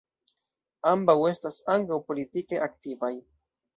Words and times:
Ambaŭ 0.91 1.15
estas 1.31 1.59
ankaŭ 1.75 1.99
politike 2.11 2.63
aktivaj. 2.71 3.13